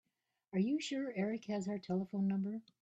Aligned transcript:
Are 0.53 0.57
you 0.59 0.79
sure 0.79 1.11
Erik 1.15 1.45
has 1.45 1.67
our 1.67 1.77
telephone 1.77 2.27
number? 2.27 2.63